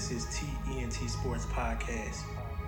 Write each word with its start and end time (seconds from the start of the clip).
This 0.00 0.12
is 0.12 0.34
TENT 0.34 0.94
Sports 1.10 1.44
Podcast. 1.44 2.22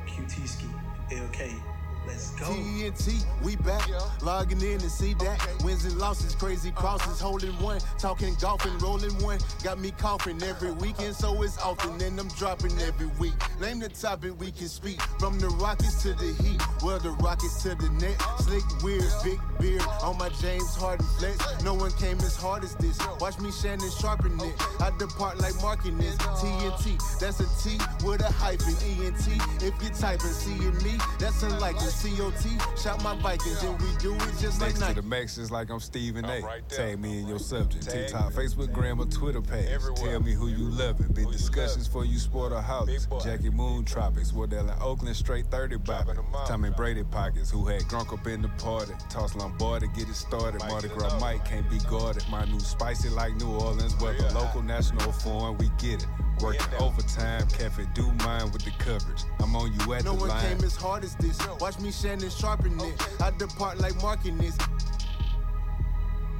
QT 0.06 0.46
Ski, 0.46 0.66
LK. 1.10 1.71
Let's 2.06 2.30
go. 2.30 2.46
TNT, 2.46 3.22
we 3.44 3.56
back. 3.56 3.88
Logging 4.22 4.60
in 4.60 4.78
to 4.78 4.90
see 4.90 5.14
that. 5.14 5.62
Wins 5.64 5.84
and 5.84 5.96
losses, 5.98 6.34
crazy 6.34 6.70
crosses, 6.72 7.20
holding 7.20 7.52
one. 7.60 7.80
Talking 7.98 8.34
golf 8.40 8.64
and 8.64 8.80
rolling 8.82 9.14
one. 9.22 9.38
Got 9.62 9.78
me 9.78 9.92
coughing 9.92 10.42
every 10.42 10.72
weekend, 10.72 11.14
so 11.14 11.42
it's 11.42 11.58
often. 11.58 12.00
And 12.02 12.18
I'm 12.18 12.28
dropping 12.28 12.78
every 12.80 13.06
week. 13.18 13.34
Name 13.60 13.78
the 13.78 13.88
topic 13.88 14.38
we 14.40 14.50
can 14.50 14.68
speak. 14.68 15.00
From 15.20 15.38
the 15.38 15.48
Rockets 15.48 16.02
to 16.02 16.14
the 16.14 16.32
Heat. 16.42 16.60
Well, 16.82 16.98
the 16.98 17.10
Rockets 17.10 17.62
to 17.62 17.74
the 17.76 17.88
net. 18.00 18.20
Slick, 18.40 18.64
weird, 18.82 19.04
big 19.22 19.38
beard 19.60 19.82
on 20.02 20.18
my 20.18 20.28
James 20.40 20.74
Harden 20.74 21.06
flex. 21.18 21.62
No 21.62 21.74
one 21.74 21.92
came 21.92 22.18
as 22.18 22.36
hard 22.36 22.64
as 22.64 22.74
this. 22.76 22.98
Watch 23.20 23.38
me 23.38 23.52
Shannon 23.52 23.90
sharpen 24.00 24.38
it. 24.40 24.54
I 24.80 24.90
depart 24.98 25.38
like 25.38 25.54
marking 25.62 25.96
this. 25.98 26.16
TNT, 26.16 26.98
that's 27.20 27.38
a 27.38 27.46
T 27.62 27.78
with 28.04 28.20
a 28.20 28.32
hyphen. 28.32 28.74
ENT, 28.82 29.62
if 29.62 29.74
you're 29.80 29.94
typing 29.94 30.32
and 30.48 30.82
me, 30.82 30.98
that's 31.18 31.42
a 31.42 31.52
unlikely. 31.52 31.91
COT, 31.92 32.78
shout 32.78 33.02
my 33.02 33.14
Vikings, 33.16 33.62
and 33.62 33.80
we 33.80 33.88
do 33.98 34.14
it 34.14 34.20
just 34.40 34.60
like 34.60 34.74
Next 34.78 34.86
to 34.88 34.94
the 34.94 35.02
max 35.02 35.38
is 35.38 35.50
like 35.50 35.70
I'm 35.70 35.80
Stephen 35.80 36.24
A. 36.24 36.28
I'm 36.28 36.44
right. 36.44 36.68
Tag 36.68 36.98
me 36.98 37.20
in 37.20 37.28
your 37.28 37.38
subject. 37.38 37.84
Tag 37.84 38.08
TikTok, 38.08 38.36
me. 38.36 38.42
Facebook, 38.42 38.72
Gram, 38.72 39.00
or 39.00 39.06
Twitter 39.06 39.40
page. 39.40 39.68
Everywhere. 39.68 40.12
Tell 40.12 40.20
me 40.20 40.32
who 40.32 40.48
you 40.48 40.70
loving. 40.70 41.08
Big 41.08 41.24
Who 41.24 41.30
you 41.30 41.36
discussions 41.36 41.86
for 41.86 42.04
you 42.04 42.18
sport 42.18 42.52
or 42.52 42.60
house. 42.60 43.06
Jackie 43.22 43.50
Moon 43.50 43.84
Tropics, 43.84 44.32
Wardell 44.32 44.68
and 44.68 44.82
Oakland 44.82 45.16
straight 45.16 45.46
30 45.46 45.76
bopping. 45.76 45.84
Dropping 45.84 46.14
them 46.16 46.34
off. 46.34 46.48
Tommy 46.48 46.70
Brady 46.70 47.04
pockets, 47.04 47.50
who 47.50 47.66
had 47.66 47.86
drunk 47.88 48.12
up 48.12 48.26
in 48.26 48.42
the 48.42 48.48
party. 48.48 48.92
Toss 49.08 49.34
Lombardi, 49.34 49.86
get 49.94 50.08
it 50.08 50.14
started. 50.14 50.60
Might 50.60 50.68
Mardi 50.68 50.88
Gras. 50.88 51.18
Mike 51.20 51.44
can't 51.44 51.68
be 51.70 51.78
guarded. 51.90 52.24
My 52.30 52.44
new 52.46 52.60
spicy 52.60 53.08
like 53.10 53.34
New 53.36 53.50
Orleans 53.50 53.94
weather. 54.00 54.18
Yeah. 54.22 54.38
Local, 54.38 54.62
national, 54.62 55.12
foreign, 55.12 55.56
we 55.58 55.68
get 55.78 56.02
it. 56.02 56.06
Working 56.40 56.70
there. 56.70 56.82
overtime, 56.82 57.46
Cafe 57.48 57.86
do 57.94 58.10
mine 58.24 58.50
with 58.52 58.64
the 58.64 58.72
coverage. 58.78 59.22
I'm 59.40 59.54
on 59.54 59.72
you 59.72 59.92
at 59.94 60.04
No 60.04 60.14
the 60.14 60.24
line. 60.24 60.28
No 60.28 60.34
one 60.34 60.56
came 60.56 60.64
as 60.64 60.76
hard 60.76 61.04
as 61.04 61.14
this. 61.16 61.38
Watch 61.60 61.78
me 61.78 61.92
Shannon 61.92 62.30
sharpen 62.30 62.78
it. 62.80 63.20
I 63.20 63.30
depart 63.30 63.78
like 63.78 64.00
marking 64.02 64.38
this. 64.38 64.56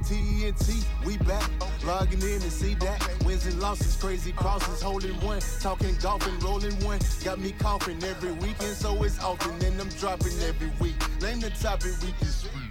TNT, 0.03 0.83
we 1.05 1.17
back. 1.17 1.49
Logging 1.85 2.21
in 2.21 2.41
to 2.41 2.51
see 2.51 2.73
that. 2.75 3.01
Wins 3.25 3.45
and 3.45 3.59
losses, 3.61 3.95
crazy 3.95 4.31
uh-huh. 4.31 4.41
crosses, 4.41 4.81
holding 4.81 5.15
one. 5.21 5.39
Talking 5.61 5.95
golf 6.01 6.27
and 6.27 6.43
rolling 6.43 6.75
one. 6.83 6.99
Got 7.23 7.39
me 7.39 7.53
coughing 7.57 8.03
every 8.03 8.33
weekend, 8.33 8.75
so 8.75 9.01
it's 9.03 9.21
often. 9.23 9.51
And 9.65 9.79
I'm 9.79 9.89
dropping 9.89 10.37
every 10.41 10.71
week. 10.81 10.95
Name 11.21 11.39
the 11.39 11.51
topic 11.51 11.93
we 12.01 12.11
can 12.11 12.27
speak. 12.27 12.62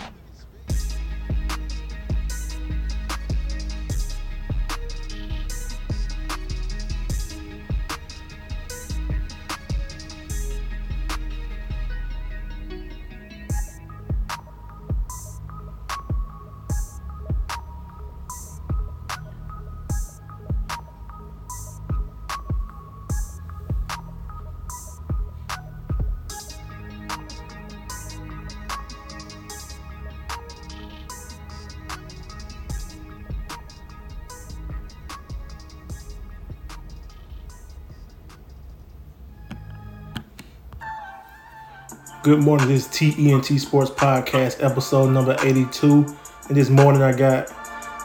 Good 42.22 42.38
morning. 42.38 42.68
This 42.68 42.86
is 42.86 43.16
TENT 43.16 43.46
Sports 43.60 43.90
Podcast, 43.90 44.62
episode 44.62 45.10
number 45.10 45.34
82. 45.42 46.06
And 46.46 46.56
this 46.56 46.70
morning 46.70 47.02
I 47.02 47.10
got 47.10 47.50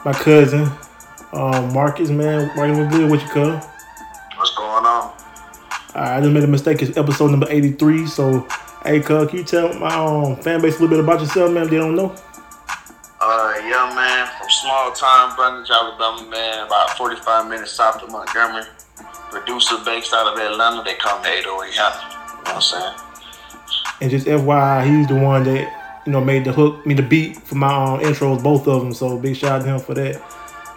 my 0.04 0.12
cousin, 0.12 0.68
um, 1.32 1.72
Marcus, 1.72 2.10
man. 2.10 2.50
Marcus, 2.56 2.78
what's 2.78 2.96
good 2.96 3.10
with 3.12 3.22
you, 3.22 3.28
cuz? 3.28 3.64
What's 4.34 4.56
going 4.56 4.84
on? 4.84 5.14
I 5.94 6.20
just 6.20 6.32
made 6.32 6.42
a 6.42 6.48
mistake. 6.48 6.82
It's 6.82 6.96
episode 6.96 7.30
number 7.30 7.46
83. 7.48 8.06
So, 8.06 8.44
hey, 8.82 8.98
cuz, 8.98 9.28
can 9.28 9.38
you 9.38 9.44
tell 9.44 9.72
my 9.74 9.94
um, 9.94 10.34
fan 10.42 10.60
base 10.62 10.78
a 10.78 10.82
little 10.82 10.96
bit 10.96 10.98
about 10.98 11.20
yourself, 11.20 11.52
man, 11.52 11.62
if 11.62 11.70
they 11.70 11.76
don't 11.76 11.94
know? 11.94 12.12
Uh, 13.20 13.54
young 13.70 13.94
man 13.94 14.26
from 14.36 14.50
small 14.50 14.90
time 14.90 15.36
Brundidge, 15.36 15.70
Alabama, 15.70 16.28
man, 16.28 16.66
about 16.66 16.90
45 16.98 17.48
minutes 17.48 17.70
south 17.70 18.02
of 18.02 18.10
Montgomery. 18.10 18.64
Producer 19.30 19.76
based 19.84 20.12
out 20.12 20.32
of 20.32 20.36
Atlanta. 20.40 20.82
They 20.82 20.94
call 20.94 21.22
me 21.22 21.38
808 21.38 21.72
Hanna. 21.72 21.94
You 22.10 22.34
know 22.34 22.38
what 22.42 22.54
I'm 22.56 22.60
saying? 22.62 23.07
And 24.00 24.10
just 24.10 24.26
FYI, 24.26 24.86
he's 24.86 25.06
the 25.08 25.16
one 25.16 25.44
that, 25.44 26.02
you 26.06 26.12
know, 26.12 26.20
made 26.20 26.44
the 26.44 26.52
hook, 26.52 26.86
me 26.86 26.94
the 26.94 27.02
beat 27.02 27.36
for 27.36 27.56
my 27.56 27.68
um, 27.68 28.00
intros, 28.00 28.42
both 28.42 28.68
of 28.68 28.82
them. 28.82 28.92
So, 28.92 29.18
big 29.18 29.36
shout 29.36 29.60
out 29.60 29.64
to 29.64 29.74
him 29.74 29.80
for 29.80 29.94
that. 29.94 30.22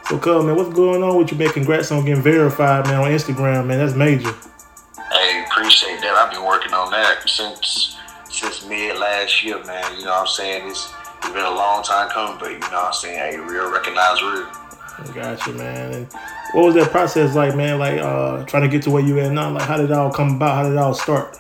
So, 0.08 0.18
cuz, 0.18 0.44
man, 0.44 0.56
what's 0.56 0.74
going 0.74 1.04
on 1.04 1.18
with 1.18 1.31
you, 1.31 1.38
man? 1.38 1.50
Congrats 1.50 1.92
on 1.92 2.04
getting 2.04 2.24
verified, 2.24 2.86
man, 2.88 3.02
on 3.02 3.12
Instagram, 3.12 3.68
man. 3.68 3.80
That's 3.80 3.94
major. 3.94 4.34
Hey, 5.12 5.46
appreciate 5.46 6.02
that. 6.02 6.16
I've 6.18 6.31
been 6.31 6.46
working 6.46 6.74
on 6.74 6.92
that 6.92 7.28
since 7.30 7.98
since 8.30 8.66
mid 8.66 8.98
last 8.98 9.44
year, 9.44 9.64
man. 9.66 9.84
You 9.98 10.06
know 10.06 10.12
what 10.12 10.22
I'm 10.22 10.28
saying? 10.28 10.70
It's, 10.70 10.92
it's 11.18 11.30
been 11.30 11.46
a 11.46 11.52
long 11.52 11.84
time 11.84 12.10
coming, 12.10 12.38
but 12.40 12.52
you 12.52 12.60
know 12.60 12.68
what 12.68 12.86
I'm 12.88 12.94
saying? 12.94 13.18
Hey, 13.18 13.38
real 13.38 13.72
recognize 13.72 14.22
real. 14.22 14.48
Gotcha, 15.14 15.52
man. 15.54 15.94
And 15.94 16.14
what 16.54 16.66
was 16.66 16.76
that 16.76 16.92
process 16.92 17.36
like, 17.36 17.56
man? 17.56 17.80
Like 17.80 18.00
uh 18.00 18.44
trying 18.46 18.64
to 18.64 18.70
get 18.70 18.84
to 18.84 18.92
where 18.92 19.04
you 19.04 19.20
at 19.20 19.31
now? 19.31 19.52
Like 19.52 19.64
how 19.64 19.78
did 19.78 19.90
it 19.90 19.92
all 19.92 20.12
come 20.12 20.36
about? 20.36 20.56
How 20.56 20.64
did 20.64 20.74
it 20.74 20.78
all 20.78 20.94
start? 20.94 21.38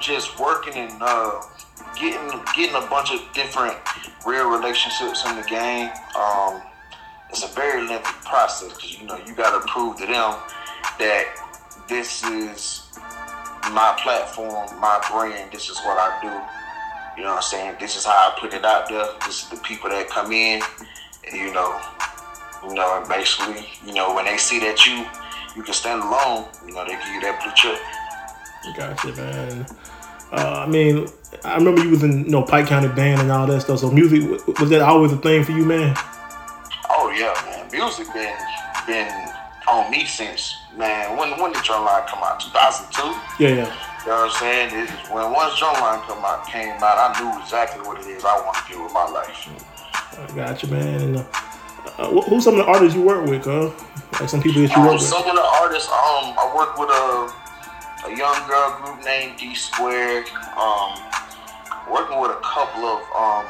Just 0.00 0.40
working 0.40 0.74
and 0.74 0.92
uh, 1.00 1.42
getting 1.94 2.28
getting 2.56 2.74
a 2.74 2.86
bunch 2.88 3.12
of 3.12 3.20
different 3.34 3.76
real 4.26 4.50
relationships 4.50 5.24
in 5.28 5.36
the 5.36 5.42
game. 5.42 5.90
Um, 6.16 6.62
it's 7.28 7.44
a 7.44 7.54
very 7.54 7.86
lengthy 7.86 8.10
process 8.24 8.72
because 8.72 8.98
you 8.98 9.06
know 9.06 9.18
you 9.26 9.34
got 9.34 9.60
to 9.60 9.66
prove 9.70 9.98
to 9.98 10.06
them 10.06 10.34
that 10.98 11.26
this 11.88 12.24
is 12.24 12.88
my 13.72 13.98
platform, 14.02 14.68
my 14.80 15.04
brand. 15.10 15.52
This 15.52 15.68
is 15.68 15.78
what 15.80 15.98
I 15.98 16.18
do. 16.22 17.20
You 17.20 17.24
know 17.24 17.34
what 17.34 17.36
I'm 17.36 17.42
saying? 17.42 17.76
This 17.78 17.96
is 17.96 18.04
how 18.04 18.12
I 18.12 18.38
put 18.40 18.54
it 18.54 18.64
out 18.64 18.88
there. 18.88 19.06
This 19.26 19.44
is 19.44 19.50
the 19.50 19.56
people 19.58 19.90
that 19.90 20.08
come 20.08 20.32
in, 20.32 20.62
and 21.26 21.36
you 21.36 21.52
know, 21.52 21.78
you 22.66 22.74
know, 22.74 22.98
and 22.98 23.08
basically, 23.08 23.68
you 23.86 23.92
know, 23.92 24.14
when 24.14 24.24
they 24.24 24.38
see 24.38 24.58
that 24.60 24.86
you 24.86 25.04
you 25.56 25.62
can 25.62 25.74
stand 25.74 26.02
alone, 26.02 26.46
you 26.66 26.72
know, 26.72 26.84
they 26.84 26.92
give 26.92 27.12
you 27.12 27.20
that 27.22 27.42
blue 27.42 27.52
chip. 27.54 27.78
Gotcha, 28.76 29.12
man. 29.16 29.66
Uh, 30.32 30.64
I 30.64 30.66
mean, 30.66 31.08
I 31.44 31.56
remember 31.56 31.82
you 31.82 31.90
was 31.90 32.02
in 32.02 32.24
you 32.24 32.30
know 32.30 32.42
Pike 32.42 32.66
County 32.66 32.88
band 32.88 33.20
and 33.20 33.32
all 33.32 33.46
that 33.46 33.60
stuff. 33.62 33.80
So 33.80 33.90
music 33.90 34.22
was 34.58 34.70
that 34.70 34.82
always 34.82 35.12
a 35.12 35.16
thing 35.16 35.44
for 35.44 35.52
you, 35.52 35.64
man? 35.64 35.94
Oh 36.88 37.12
yeah, 37.16 37.34
man. 37.46 37.68
Music 37.72 38.06
been 38.12 38.36
been 38.86 39.28
on 39.68 39.90
me 39.90 40.04
since 40.04 40.54
man. 40.76 41.16
When 41.16 41.30
when 41.40 41.52
did 41.52 41.62
Drumline 41.62 42.06
come 42.06 42.22
out? 42.22 42.38
2002. 42.40 43.42
Yeah, 43.42 43.48
yeah. 43.48 43.56
You 43.56 44.06
know 44.06 44.16
what 44.16 44.30
I'm 44.32 44.38
saying? 44.38 44.84
It, 44.84 44.90
when 45.12 45.32
once 45.32 45.54
Drumline 45.54 46.02
come 46.06 46.24
out 46.24 46.46
came 46.46 46.70
out, 46.82 46.96
I 46.98 47.20
knew 47.20 47.42
exactly 47.42 47.80
what 47.86 47.98
it 48.00 48.06
is 48.06 48.24
I 48.24 48.34
want 48.44 48.56
to 48.66 48.72
do 48.72 48.82
with 48.84 48.92
my 48.92 49.06
life. 49.08 49.48
I 50.18 50.36
gotcha, 50.36 50.66
man. 50.68 51.00
And, 51.00 51.16
uh, 51.18 51.24
uh, 51.98 52.20
who's 52.22 52.44
some 52.44 52.54
of 52.58 52.66
the 52.66 52.70
artists 52.70 52.94
you 52.94 53.02
work 53.02 53.24
with, 53.26 53.44
huh? 53.46 53.70
Like 54.20 54.28
some 54.28 54.42
people 54.42 54.62
that 54.62 54.70
you 54.76 54.80
work 54.82 54.88
Um, 54.90 54.94
with. 54.94 55.02
some 55.02 55.24
of 55.28 55.34
the 55.34 55.42
artists, 55.60 55.88
um, 55.88 56.36
I 56.38 56.52
work 56.54 56.78
with 56.78 56.88
a 56.90 57.32
a 58.12 58.16
young 58.16 58.48
girl 58.48 58.78
group 58.82 59.04
named 59.04 59.38
D 59.38 59.54
Squared. 59.54 60.26
Um, 60.56 60.98
working 61.90 62.20
with 62.20 62.30
a 62.30 62.40
couple 62.42 62.84
of 62.84 63.00
um 63.14 63.46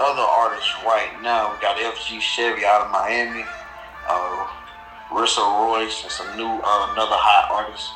other 0.00 0.22
artists 0.22 0.70
right 0.84 1.10
now. 1.22 1.52
We 1.52 1.60
got 1.60 1.76
FG 1.76 2.20
Chevy 2.20 2.64
out 2.64 2.82
of 2.86 2.90
Miami, 2.92 3.44
uh, 4.08 4.46
Rissa 5.10 5.42
Royce, 5.42 6.02
and 6.04 6.12
some 6.12 6.36
new 6.36 6.46
uh, 6.46 6.92
another 6.92 7.18
hot 7.18 7.50
artist 7.50 7.90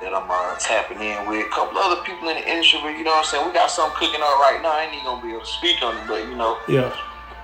that 0.00 0.14
I'm 0.14 0.30
uh, 0.30 0.54
tapping 0.58 1.00
in 1.00 1.28
with. 1.28 1.46
A 1.46 1.50
couple 1.50 1.78
other 1.78 2.00
people 2.02 2.28
in 2.28 2.36
the 2.36 2.46
industry, 2.48 2.78
but 2.82 2.96
you 2.96 3.04
know 3.04 3.10
what 3.10 3.26
I'm 3.26 3.30
saying. 3.30 3.46
We 3.46 3.52
got 3.52 3.70
something 3.70 3.96
cooking 3.98 4.20
up 4.22 4.38
right 4.38 4.60
now. 4.62 4.70
I 4.72 4.84
ain't 4.84 4.94
even 4.94 5.04
gonna 5.04 5.22
be 5.22 5.30
able 5.30 5.40
to 5.40 5.46
speak 5.46 5.82
on 5.82 5.96
it, 5.96 6.06
but 6.06 6.22
you 6.28 6.34
know, 6.36 6.58
Yeah. 6.68 6.90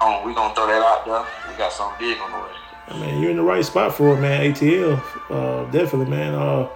um, 0.01 0.25
we 0.25 0.33
gonna 0.35 0.55
throw 0.55 0.67
that 0.67 0.83
out 0.83 1.05
there. 1.05 1.25
We 1.51 1.57
got 1.59 1.73
something 1.73 1.99
big 1.99 2.19
on 2.21 2.31
the 2.33 2.39
way. 2.39 2.55
I 2.91 2.97
mean, 2.97 3.21
you're 3.21 3.31
in 3.31 3.37
the 3.37 3.43
right 3.43 3.65
spot 3.65 3.95
for 3.95 4.15
it, 4.17 4.21
man. 4.21 4.41
ATL, 4.55 4.97
uh, 5.29 5.65
definitely, 5.71 6.07
man. 6.07 6.35
Uh, 6.35 6.69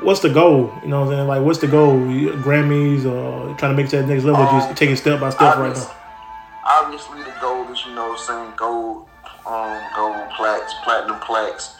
what's 0.00 0.20
the 0.20 0.28
goal? 0.28 0.72
You 0.82 0.88
know 0.88 1.00
what 1.00 1.08
I'm 1.08 1.14
saying? 1.14 1.28
Like, 1.28 1.42
what's 1.42 1.58
the 1.58 1.66
goal? 1.66 1.94
Grammys 1.96 3.04
or 3.04 3.56
trying 3.56 3.72
to 3.72 3.82
make 3.82 3.88
to 3.90 3.98
that 3.98 4.08
next 4.08 4.24
level? 4.24 4.42
Um, 4.42 4.60
just 4.60 4.76
taking 4.76 4.96
step 4.96 5.20
by 5.20 5.30
step 5.30 5.56
right 5.56 5.74
now. 5.74 5.96
Obviously, 6.64 7.22
the 7.22 7.34
goal 7.40 7.70
is, 7.72 7.84
you 7.86 7.94
know, 7.94 8.16
saying 8.16 8.52
gold, 8.56 9.06
um, 9.46 9.80
gold 9.94 10.28
plaques, 10.36 10.74
platinum 10.84 11.20
plaques, 11.20 11.76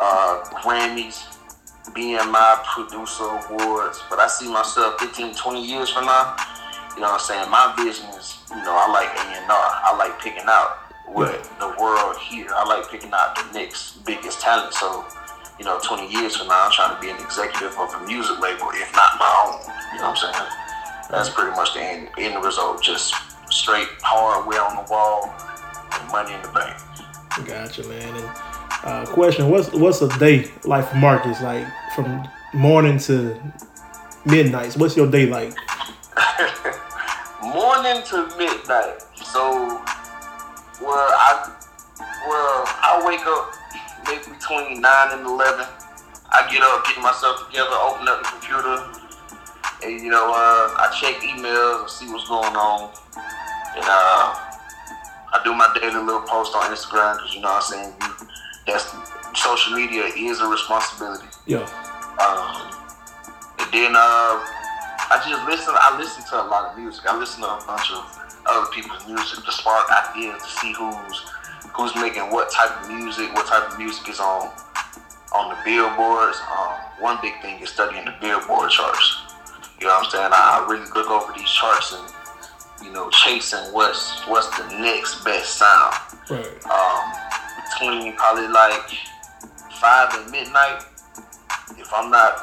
uh, 0.00 0.44
Grammys, 0.62 1.38
BMI 1.90 2.64
Producer 2.64 3.24
Awards. 3.24 4.02
But 4.08 4.18
I 4.20 4.28
see 4.28 4.50
myself 4.50 5.00
15, 5.00 5.34
20 5.34 5.64
years 5.64 5.90
from 5.90 6.06
now. 6.06 6.36
You 6.94 7.02
know 7.02 7.12
what 7.12 7.20
I'm 7.20 7.26
saying? 7.26 7.50
My 7.50 7.74
vision 7.76 8.06
is, 8.18 8.38
you 8.50 8.56
know, 8.56 8.74
I 8.74 8.90
like 8.90 9.08
A&R. 9.14 9.48
I 9.48 9.96
like 9.96 10.20
picking 10.20 10.46
out 10.46 10.78
what 11.06 11.44
the 11.58 11.68
world 11.80 12.16
here. 12.18 12.48
I 12.50 12.64
like 12.64 12.90
picking 12.90 13.10
out 13.12 13.36
the 13.36 13.58
next 13.58 14.04
biggest 14.04 14.40
talent. 14.40 14.74
So 14.74 15.06
you 15.58 15.64
know, 15.64 15.78
20 15.82 16.08
years 16.08 16.36
from 16.36 16.48
now, 16.48 16.66
I'm 16.66 16.72
trying 16.72 16.94
to 16.94 17.00
be 17.00 17.10
an 17.10 17.18
executive 17.18 17.76
of 17.78 17.92
a 17.94 18.06
music 18.06 18.38
label, 18.40 18.70
if 18.74 18.94
not 18.94 19.18
my 19.18 19.30
own. 19.44 19.60
You 19.92 19.98
know 20.00 20.10
what 20.10 20.24
I'm 20.24 20.32
saying? 20.32 20.50
That's 21.10 21.30
pretty 21.30 21.50
much 21.50 21.74
the 21.74 21.80
end, 21.80 22.08
end 22.18 22.44
result. 22.44 22.82
Just 22.82 23.14
straight 23.50 23.88
hardware 24.02 24.62
on 24.62 24.76
the 24.76 24.90
wall 24.90 25.34
and 25.92 26.12
money 26.12 26.34
in 26.34 26.42
the 26.42 26.48
bank. 26.48 26.76
Gotcha, 27.46 27.86
man. 27.88 28.14
And 28.14 28.30
uh, 28.84 29.06
question: 29.06 29.48
What's 29.48 29.72
what's 29.72 30.02
a 30.02 30.08
day 30.18 30.50
like 30.64 30.88
for 30.88 30.96
Marcus? 30.96 31.40
Like 31.40 31.66
from 31.94 32.28
morning 32.52 32.98
to 33.00 33.40
midnight. 34.26 34.74
What's 34.76 34.96
your 34.96 35.10
day 35.10 35.26
like? 35.26 35.56
morning 37.42 38.02
to 38.06 38.28
midnight. 38.36 39.02
So, 39.14 39.80
well, 40.82 41.08
I 41.08 41.54
well 42.28 42.64
I 42.66 43.02
wake 43.06 43.26
up 43.26 43.54
maybe 44.08 44.24
between 44.32 44.80
nine 44.80 45.18
and 45.18 45.26
eleven. 45.26 45.66
I 46.28 46.44
get 46.52 46.60
up, 46.60 46.84
get 46.84 47.00
myself 47.00 47.46
together, 47.48 47.72
open 47.72 48.08
up 48.08 48.20
the 48.20 48.28
computer, 48.28 48.76
and 49.84 50.00
you 50.04 50.10
know, 50.10 50.28
uh, 50.32 50.76
I 50.76 50.92
check 51.00 51.20
emails 51.24 51.80
and 51.80 51.90
see 51.90 52.08
what's 52.12 52.28
going 52.28 52.56
on, 52.56 52.92
and 53.76 53.84
uh, 53.84 54.28
I 55.32 55.40
do 55.44 55.54
my 55.54 55.72
daily 55.80 56.02
little 56.04 56.24
post 56.28 56.56
on 56.56 56.68
Instagram 56.72 57.16
because 57.16 57.34
you 57.34 57.40
know 57.40 57.48
what 57.48 57.64
I'm 57.64 57.92
saying 57.92 57.92
that's 58.66 58.92
social 59.34 59.76
media 59.76 60.04
is 60.16 60.40
a 60.40 60.46
responsibility. 60.46 61.28
Yeah. 61.46 61.64
Um, 62.20 62.68
and 63.60 63.68
then 63.72 63.92
uh, 63.96 64.36
I 65.08 65.16
just 65.24 65.40
listen. 65.48 65.72
I 65.72 65.96
listen 65.96 66.24
to 66.28 66.44
a 66.44 66.46
lot 66.52 66.72
of 66.72 66.78
music. 66.78 67.04
I 67.08 67.16
listen 67.16 67.40
to 67.40 67.48
a 67.48 67.64
bunch 67.64 67.90
of 67.92 68.04
other 68.44 68.68
people's 68.72 69.06
music 69.06 69.44
to 69.44 69.52
spark 69.52 69.88
ideas 69.88 70.42
to 70.42 70.50
see 70.60 70.72
who's 70.72 71.24
who's 71.74 71.94
making 71.96 72.30
what 72.30 72.50
type 72.50 72.82
of 72.82 72.88
music, 72.88 73.32
what 73.34 73.46
type 73.46 73.70
of 73.70 73.78
music 73.78 74.08
is 74.08 74.20
on 74.20 74.50
on 75.32 75.50
the 75.50 75.58
billboards. 75.64 76.38
Um, 76.50 76.72
one 77.00 77.18
big 77.22 77.40
thing 77.42 77.60
is 77.60 77.70
studying 77.70 78.04
the 78.04 78.14
billboard 78.20 78.70
charts. 78.70 79.22
You 79.80 79.86
know 79.86 79.94
what 79.94 80.06
I'm 80.06 80.10
saying? 80.10 80.30
I 80.32 80.66
really 80.68 80.90
look 80.94 81.10
over 81.10 81.32
these 81.36 81.50
charts 81.50 81.94
and 81.94 82.86
you 82.86 82.92
know 82.92 83.10
chasing 83.10 83.72
what's 83.72 84.26
what's 84.26 84.48
the 84.58 84.66
next 84.80 85.24
best 85.24 85.56
sound. 85.56 85.94
Right. 86.30 86.46
Um, 86.66 87.04
between 87.62 88.16
probably 88.16 88.48
like 88.48 88.90
five 89.80 90.08
and 90.14 90.30
midnight. 90.30 90.82
If 91.78 91.92
I'm 91.94 92.10
not 92.10 92.36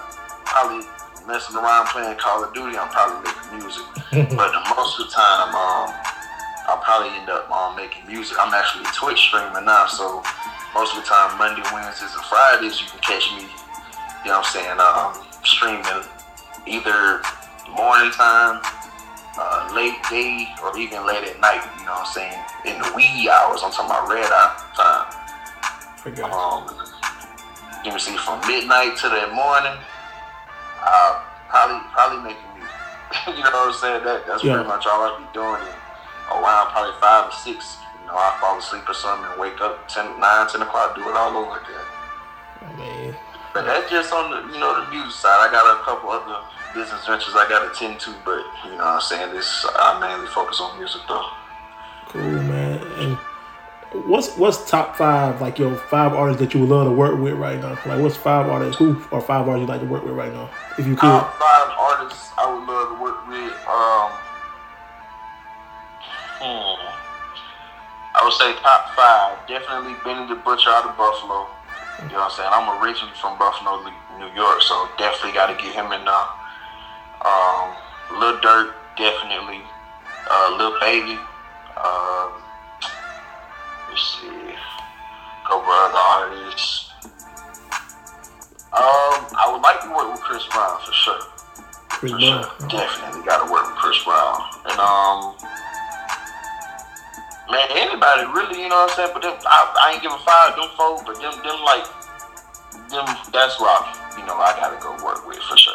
probably 0.46 0.86
messing 1.28 1.58
around 1.58 1.88
playing 1.88 2.18
Call 2.18 2.44
of 2.44 2.54
Duty, 2.54 2.78
I'm 2.78 2.90
probably 2.90 3.30
making 3.30 3.60
music. 3.60 3.84
but 4.38 4.52
the 4.52 4.76
most 4.76 5.00
of 5.00 5.08
the 5.08 5.12
time, 5.12 5.56
um, 5.56 6.05
I'll 6.68 6.82
probably 6.82 7.10
end 7.18 7.30
up 7.30 7.50
um, 7.52 7.76
making 7.76 8.08
music. 8.08 8.38
I'm 8.40 8.54
actually 8.54 8.86
Twitch 8.94 9.20
streaming 9.30 9.66
now, 9.66 9.86
so 9.88 10.24
most 10.74 10.96
of 10.98 11.04
the 11.04 11.08
time, 11.08 11.38
Monday, 11.38 11.62
Wednesdays, 11.74 12.14
and 12.14 12.26
Fridays, 12.26 12.82
you 12.82 12.88
can 12.88 13.00
catch 13.00 13.26
me. 13.38 13.48
You 14.26 14.32
know 14.34 14.40
what 14.42 14.50
I'm 14.50 14.54
saying? 14.54 14.80
Um, 14.82 15.14
streaming 15.46 15.86
either 16.66 17.22
morning 17.70 18.10
time, 18.12 18.62
uh, 19.38 19.70
late 19.76 19.96
day, 20.10 20.48
or 20.64 20.76
even 20.78 21.06
late 21.06 21.24
at 21.24 21.40
night. 21.40 21.62
You 21.80 21.86
know 21.86 22.02
what 22.02 22.08
I'm 22.08 22.14
saying? 22.14 22.40
In 22.66 22.82
the 22.82 22.90
wee 22.96 23.30
hours, 23.30 23.62
I'm 23.64 23.72
talking 23.72 23.92
about 23.92 24.10
red 24.10 24.26
eye 24.26 24.58
time. 24.74 25.06
Um, 26.34 26.70
you 27.84 27.92
can 27.92 28.00
see 28.00 28.18
from 28.18 28.40
midnight 28.48 28.98
to 28.98 29.10
the 29.10 29.28
morning. 29.34 29.78
Uh, 30.82 31.22
probably 31.50 31.82
probably 31.94 32.34
making 32.34 32.50
music. 32.58 32.74
you 33.38 33.44
know 33.44 33.70
what 33.70 33.74
I'm 33.74 33.74
saying? 33.74 34.04
That 34.06 34.26
that's 34.28 34.44
Yeah. 34.44 34.54
pretty 34.56 34.68
much 34.70 34.86
all 34.88 35.02
I 35.02 35.18
be 35.20 35.26
doing. 35.34 35.62
Around 36.32 36.72
probably 36.72 36.96
five 37.00 37.30
or 37.30 37.36
six, 37.36 37.78
you 38.02 38.08
know, 38.08 38.18
I 38.18 38.38
fall 38.42 38.58
asleep 38.58 38.90
or 38.90 38.94
something 38.94 39.30
and 39.32 39.40
wake 39.40 39.62
up 39.62 39.88
10, 39.88 40.20
9, 40.20 40.48
10 40.50 40.62
o'clock, 40.62 40.96
do 40.96 41.02
it 41.02 41.16
all 41.16 41.38
over 41.38 41.60
again. 41.60 41.86
Oh, 42.62 42.74
man. 42.78 43.16
But 43.56 43.66
that's 43.66 43.90
just 43.90 44.12
on 44.12 44.32
the 44.32 44.54
you 44.54 44.60
know 44.60 44.84
the 44.84 44.92
music 44.92 45.12
side. 45.12 45.48
I 45.48 45.50
got 45.50 45.80
a 45.80 45.84
couple 45.86 46.10
other 46.10 46.44
business 46.74 47.08
ventures 47.08 47.36
I 47.36 47.48
got 47.48 47.64
to 47.64 47.80
tend 47.80 48.02
to, 48.02 48.14
but 48.26 48.44
you 48.66 48.72
know 48.72 48.84
what 48.84 49.00
I'm 49.00 49.02
saying 49.02 49.34
this 49.34 49.66
I 49.76 49.98
mainly 49.98 50.28
focus 50.28 50.60
on 50.60 50.78
music 50.78 51.02
though. 51.08 51.26
Cool, 52.10 52.22
man. 52.22 52.84
And 53.00 53.18
what's 54.04 54.36
what's 54.36 54.70
top 54.70 54.98
five 54.98 55.40
like 55.40 55.58
your 55.58 55.74
five 55.76 56.12
artists 56.14 56.42
that 56.42 56.54
you 56.54 56.60
would 56.60 56.70
love 56.70 56.86
to 56.86 56.92
work 56.92 57.18
with 57.18 57.36
right 57.36 57.58
now? 57.58 57.80
Like 57.86 58.02
what's 58.02 58.18
five 58.18 58.48
artists 58.50 58.76
who 58.76 59.02
or 59.10 59.22
five 59.22 59.48
artists 59.48 59.62
you 59.62 59.68
like 59.68 59.80
to 59.80 59.88
work 59.88 60.04
with 60.04 60.16
right 60.16 60.34
now? 60.34 60.50
If 60.78 60.86
you 60.86 60.96
could. 60.96 61.08
Top 61.08 61.40
five 61.40 61.72
artists 61.80 62.32
I 62.38 62.54
would 62.54 62.68
love 62.68 62.98
to 62.98 63.02
work 63.02 63.26
with. 63.30 63.54
Um, 63.72 64.12
I 66.46 68.22
would 68.24 68.34
say 68.34 68.54
top 68.62 68.94
five. 68.96 69.48
Definitely 69.48 69.96
Benny 70.06 70.28
the 70.30 70.36
Butcher 70.42 70.70
out 70.70 70.86
of 70.86 70.96
Buffalo. 70.98 71.48
You 72.06 72.12
know 72.14 72.22
what 72.28 72.32
I'm 72.32 72.38
saying? 72.38 72.50
I'm 72.52 72.68
originally 72.84 73.14
from 73.20 73.38
Buffalo, 73.40 73.82
New 74.20 74.30
York, 74.36 74.62
so 74.62 74.88
definitely 74.98 75.34
got 75.34 75.48
to 75.48 75.56
get 75.58 75.74
him 75.74 75.92
in 75.92 76.04
there. 76.06 76.28
Um, 77.26 77.74
Lil 78.20 78.38
Durk, 78.44 78.74
definitely. 78.98 79.62
Uh, 80.30 80.56
Lil 80.58 80.78
Baby. 80.80 81.18
Uh, 81.78 82.30
let's 83.90 84.20
see. 84.22 84.56
couple 85.48 85.66
other 85.72 85.98
artists. 85.98 86.92
Um, 88.76 89.24
I 89.40 89.48
would 89.52 89.62
like 89.62 89.82
to 89.84 89.90
work 89.96 90.12
with 90.12 90.22
Chris 90.22 90.44
Brown 90.52 90.78
for 90.86 90.92
sure. 90.92 91.20
Chris 91.90 92.12
For 92.12 92.18
Brown. 92.20 92.44
sure. 92.44 92.68
Definitely 92.70 93.24
got 93.26 93.46
to 93.46 93.52
work 93.52 93.66
with 93.72 93.78
Chris 93.80 94.04
Brown. 94.04 94.36
And 94.68 94.80
um, 94.80 95.36
man, 97.50 97.68
anybody 97.72 98.26
really, 98.34 98.62
you 98.62 98.70
know 98.70 98.86
what 98.86 98.92
I'm 98.92 98.96
saying? 98.96 99.12
But 99.14 99.22
them, 99.22 99.38
I, 99.46 99.60
I 99.86 99.94
ain't 99.94 100.02
give 100.02 100.12
a 100.12 100.18
five 100.20 100.56
them 100.56 100.70
folks, 100.78 101.04
but 101.06 101.16
them, 101.22 101.34
them 101.44 101.60
like, 101.64 101.86
them, 102.90 103.06
that's 103.32 103.60
rock. 103.62 103.98
You 104.18 104.26
know, 104.26 104.36
I 104.36 104.56
gotta 104.56 104.82
go 104.82 104.92
work 105.04 105.28
with 105.28 105.40
for 105.40 105.58
sure. 105.58 105.74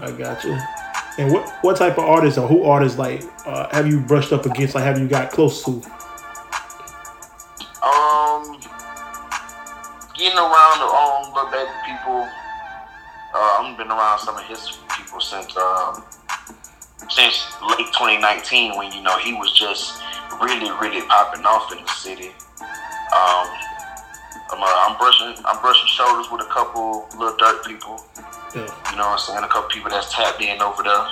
I 0.00 0.10
got 0.10 0.42
you. 0.44 0.58
And 1.16 1.32
what 1.32 1.48
what 1.62 1.76
type 1.76 1.96
of 1.98 2.04
artists 2.04 2.38
or 2.38 2.48
who 2.48 2.64
artists 2.64 2.98
like 2.98 3.22
uh, 3.46 3.68
have 3.70 3.86
you 3.86 4.00
brushed 4.00 4.32
up 4.32 4.46
against? 4.46 4.74
Like 4.74 4.84
have 4.84 4.98
you 4.98 5.06
got 5.06 5.30
close 5.30 5.62
to? 5.64 5.70
Um, 7.84 8.58
getting 10.16 10.38
around 10.38 10.78
the 10.80 10.88
um, 10.90 11.34
Lil 11.34 11.50
Baby 11.52 11.70
people. 11.86 12.28
Uh, 13.34 13.58
I've 13.60 13.76
been 13.76 13.88
around 13.88 14.18
some 14.20 14.36
of 14.36 14.44
his 14.44 14.78
people 14.96 15.20
since 15.20 15.56
um, 15.56 16.02
since 17.10 17.46
late 17.62 17.86
2019 17.94 18.76
when 18.76 18.90
you 18.92 19.02
know 19.02 19.16
he 19.18 19.34
was 19.34 19.52
just 19.52 20.02
really 20.40 20.70
really 20.80 21.02
popping 21.06 21.44
off 21.44 21.70
in 21.72 21.82
the 21.82 21.90
city. 21.92 22.30
Um, 23.14 23.46
I'm, 24.50 24.60
uh, 24.60 24.86
I'm 24.86 24.96
brushing 24.98 25.34
I'm 25.44 25.60
brushing 25.60 25.88
shoulders 25.88 26.30
with 26.30 26.42
a 26.42 26.50
couple 26.50 27.08
Lil 27.18 27.36
Durk 27.36 27.64
people. 27.66 28.04
Yeah. 28.54 28.70
You 28.90 28.96
know 28.96 29.10
what 29.10 29.18
I'm 29.18 29.26
saying? 29.26 29.44
A 29.44 29.48
couple 29.48 29.70
people 29.70 29.90
that's 29.90 30.12
tapped 30.14 30.40
in 30.40 30.60
over 30.62 30.82
there. 30.82 31.06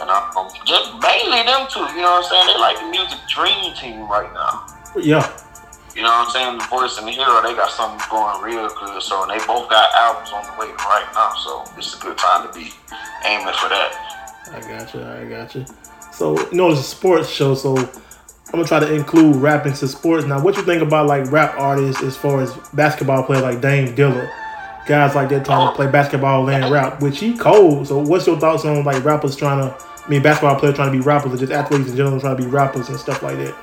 And 0.00 0.10
I, 0.10 0.32
um, 0.36 0.48
just 0.66 0.92
mainly 1.00 1.44
them 1.46 1.68
two, 1.70 1.80
you 1.96 2.02
know 2.02 2.20
what 2.20 2.24
I'm 2.24 2.30
saying? 2.32 2.46
They 2.48 2.58
like 2.60 2.76
the 2.80 2.88
music 2.90 3.20
dream 3.28 3.72
team 3.76 4.08
right 4.08 4.28
now. 4.34 4.66
Yeah. 4.98 5.24
You 5.94 6.02
know 6.02 6.08
what 6.08 6.28
I'm 6.28 6.32
saying? 6.32 6.58
The 6.58 6.64
Voice 6.68 6.98
and 6.98 7.06
the 7.06 7.12
Hero, 7.12 7.40
they 7.44 7.54
got 7.54 7.70
something 7.70 8.00
going 8.10 8.40
real 8.42 8.68
good. 8.80 9.00
So, 9.02 9.22
and 9.22 9.30
they 9.30 9.38
both 9.46 9.68
got 9.68 9.92
albums 9.94 10.32
on 10.32 10.44
the 10.44 10.52
way 10.58 10.72
right 10.88 11.08
now. 11.14 11.36
So, 11.36 11.64
it's 11.76 11.96
a 11.96 12.00
good 12.00 12.16
time 12.16 12.48
to 12.48 12.52
be 12.52 12.72
aiming 13.24 13.54
for 13.60 13.68
that. 13.68 13.92
I 14.52 14.60
got 14.60 14.94
you. 14.94 15.02
I 15.04 15.24
got 15.28 15.54
you. 15.54 15.64
So 16.12 16.38
you 16.50 16.56
know 16.56 16.70
it's 16.70 16.80
a 16.80 16.82
sports 16.82 17.28
show, 17.28 17.54
so 17.54 17.76
I'm 18.52 18.58
gonna 18.58 18.68
try 18.68 18.80
to 18.80 18.92
include 18.92 19.36
rap 19.36 19.64
into 19.64 19.88
sports. 19.88 20.26
Now, 20.26 20.42
what 20.42 20.56
you 20.56 20.62
think 20.62 20.82
about 20.82 21.06
like 21.06 21.30
rap 21.32 21.54
artists 21.58 22.02
as 22.02 22.18
far 22.18 22.42
as 22.42 22.54
basketball 22.74 23.24
players 23.24 23.42
like 23.42 23.62
Dame 23.62 23.94
D.O.L.L.A., 23.94 24.30
guys 24.86 25.14
like 25.14 25.30
that 25.30 25.46
trying 25.46 25.68
to 25.68 25.74
play 25.74 25.90
basketball 25.90 26.48
and 26.50 26.70
rap, 26.70 27.00
which 27.00 27.18
he 27.18 27.36
cold. 27.36 27.88
So 27.88 27.98
what's 27.98 28.26
your 28.26 28.38
thoughts 28.38 28.66
on 28.66 28.84
like 28.84 29.02
rappers 29.04 29.36
trying 29.36 29.60
to, 29.60 29.74
I 29.74 30.08
mean 30.08 30.22
basketball 30.22 30.60
players 30.60 30.74
trying 30.74 30.92
to 30.92 30.98
be 30.98 31.02
rappers 31.02 31.32
or 31.32 31.36
just 31.38 31.52
athletes 31.52 31.90
in 31.90 31.96
general 31.96 32.20
trying 32.20 32.36
to 32.36 32.42
be 32.42 32.48
rappers 32.48 32.90
and 32.90 32.98
stuff 32.98 33.22
like 33.22 33.38
that? 33.38 33.54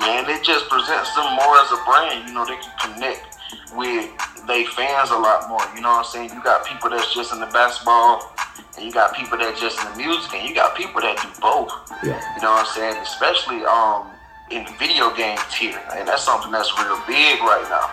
Man, 0.00 0.28
it 0.28 0.42
just 0.42 0.68
presents 0.68 1.14
them 1.14 1.36
more 1.36 1.56
as 1.62 1.70
a 1.70 1.78
brand. 1.86 2.28
You 2.28 2.34
know, 2.34 2.44
they 2.44 2.56
can 2.56 2.94
connect 2.94 3.38
with 3.76 4.10
they 4.46 4.64
fans 4.64 5.10
a 5.10 5.18
lot 5.18 5.48
more. 5.48 5.62
You 5.76 5.82
know 5.82 5.90
what 5.90 6.06
I'm 6.06 6.10
saying? 6.10 6.30
You 6.34 6.42
got 6.42 6.66
people 6.66 6.90
that's 6.90 7.14
just 7.14 7.32
in 7.32 7.40
the 7.40 7.46
basketball, 7.46 8.31
and 8.76 8.86
you 8.86 8.92
got 8.92 9.14
people 9.14 9.36
that 9.38 9.56
just 9.58 9.76
in 9.80 9.92
the 9.92 9.96
music, 9.96 10.32
and 10.34 10.48
you 10.48 10.54
got 10.54 10.76
people 10.76 11.00
that 11.00 11.20
do 11.20 11.28
both. 11.40 11.72
Yeah. 12.02 12.16
You 12.36 12.42
know 12.42 12.56
what 12.56 12.64
I'm 12.64 12.72
saying? 12.72 12.96
Especially 13.02 13.64
um 13.68 14.08
in 14.50 14.66
video 14.76 15.12
games 15.14 15.40
here, 15.52 15.80
and 15.96 16.08
that's 16.08 16.24
something 16.24 16.52
that's 16.52 16.72
real 16.80 17.00
big 17.06 17.40
right 17.40 17.64
now. 17.68 17.88